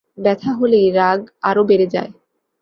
ব্যথা 0.17 0.51
হলেই 0.53 0.87
রাগ 0.91 1.19
আরো 1.41 1.61
বেড়ে 1.63 1.87
যায়। 1.87 2.11